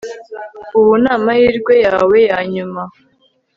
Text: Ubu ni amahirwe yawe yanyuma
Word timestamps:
Ubu 0.77 0.91
ni 1.01 1.09
amahirwe 1.15 1.73
yawe 1.85 2.17
yanyuma 2.31 2.81